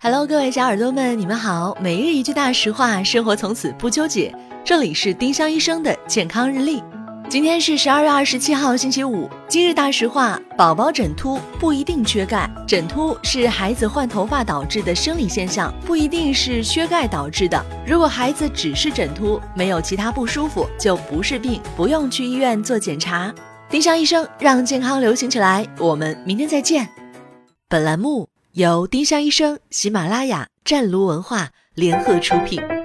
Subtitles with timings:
[0.00, 1.76] Hello，各位小耳朵们，你们好。
[1.80, 4.32] 每日一句大实话，生活从此不纠结。
[4.64, 6.80] 这里是丁香医生的健康日历。
[7.28, 9.28] 今天是十二月二十七号，星期五。
[9.48, 17.60] 今日大实话：宝宝枕秃不一定缺钙，枕秃是孩子换头发导致的生理现象，不一定是缺钙导致的。
[17.84, 23.34] 如果孩子只是枕秃，没有其他不舒服，就不是病，不用去医院做检查。
[23.68, 26.88] 丁香医生让健康流行起来，我们明天再见。
[27.68, 28.28] 本栏目。
[28.52, 32.77] 由丁香医生、喜马拉雅、湛庐文化联合出品。